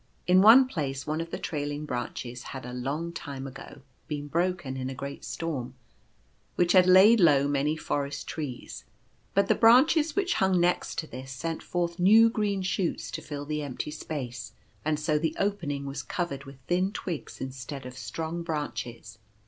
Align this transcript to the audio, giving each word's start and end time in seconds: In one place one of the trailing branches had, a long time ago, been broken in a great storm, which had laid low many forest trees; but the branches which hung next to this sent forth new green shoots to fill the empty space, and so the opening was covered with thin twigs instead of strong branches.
In 0.25 0.41
one 0.41 0.67
place 0.67 1.05
one 1.05 1.21
of 1.21 1.29
the 1.29 1.37
trailing 1.37 1.85
branches 1.85 2.41
had, 2.57 2.65
a 2.65 2.73
long 2.73 3.13
time 3.13 3.45
ago, 3.45 3.83
been 4.07 4.27
broken 4.27 4.75
in 4.75 4.89
a 4.89 4.95
great 4.95 5.23
storm, 5.23 5.75
which 6.55 6.71
had 6.71 6.87
laid 6.87 7.19
low 7.19 7.47
many 7.47 7.77
forest 7.77 8.25
trees; 8.25 8.83
but 9.35 9.47
the 9.47 9.53
branches 9.53 10.15
which 10.15 10.33
hung 10.41 10.59
next 10.59 10.97
to 10.97 11.05
this 11.05 11.31
sent 11.31 11.61
forth 11.61 11.99
new 11.99 12.31
green 12.31 12.63
shoots 12.63 13.11
to 13.11 13.21
fill 13.21 13.45
the 13.45 13.61
empty 13.61 13.91
space, 13.91 14.53
and 14.83 14.99
so 14.99 15.19
the 15.19 15.35
opening 15.37 15.85
was 15.85 16.01
covered 16.01 16.45
with 16.45 16.57
thin 16.65 16.91
twigs 16.91 17.39
instead 17.39 17.85
of 17.85 17.95
strong 17.95 18.41
branches. 18.41 19.19